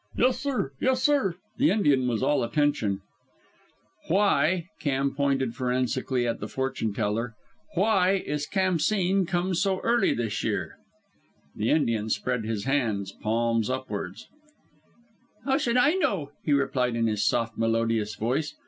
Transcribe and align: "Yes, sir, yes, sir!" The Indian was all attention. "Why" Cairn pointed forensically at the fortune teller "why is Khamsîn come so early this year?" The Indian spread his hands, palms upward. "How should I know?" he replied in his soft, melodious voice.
"Yes, 0.17 0.39
sir, 0.39 0.71
yes, 0.81 1.03
sir!" 1.03 1.35
The 1.57 1.69
Indian 1.69 2.07
was 2.07 2.23
all 2.23 2.43
attention. 2.43 3.01
"Why" 4.07 4.65
Cairn 4.79 5.13
pointed 5.13 5.53
forensically 5.53 6.25
at 6.27 6.39
the 6.39 6.47
fortune 6.47 6.91
teller 6.91 7.35
"why 7.75 8.13
is 8.13 8.47
Khamsîn 8.47 9.27
come 9.27 9.53
so 9.53 9.79
early 9.81 10.15
this 10.15 10.43
year?" 10.43 10.79
The 11.55 11.69
Indian 11.69 12.09
spread 12.09 12.45
his 12.45 12.63
hands, 12.63 13.11
palms 13.11 13.69
upward. 13.69 14.15
"How 15.45 15.59
should 15.59 15.77
I 15.77 15.91
know?" 15.93 16.31
he 16.43 16.51
replied 16.53 16.95
in 16.95 17.05
his 17.05 17.23
soft, 17.23 17.55
melodious 17.55 18.15
voice. 18.15 18.55